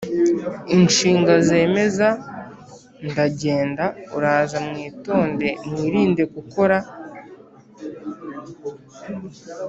Inshinga 0.75 1.33
zemeza 1.47 2.07
ndagenda 3.09 3.85
uraza 4.17 4.57
mwitonde 4.67 5.47
mwirinde 5.69 6.23
gukora 6.35 6.77